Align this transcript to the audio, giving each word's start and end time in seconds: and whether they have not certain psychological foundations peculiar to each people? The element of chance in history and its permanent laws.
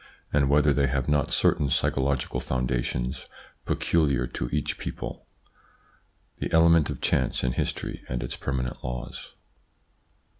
and 0.33 0.49
whether 0.49 0.73
they 0.73 0.87
have 0.87 1.07
not 1.07 1.29
certain 1.29 1.69
psychological 1.69 2.39
foundations 2.39 3.27
peculiar 3.67 4.25
to 4.25 4.49
each 4.51 4.79
people? 4.79 5.27
The 6.39 6.51
element 6.51 6.89
of 6.89 7.01
chance 7.01 7.43
in 7.43 7.51
history 7.51 8.03
and 8.09 8.23
its 8.23 8.35
permanent 8.35 8.83
laws. 8.83 9.33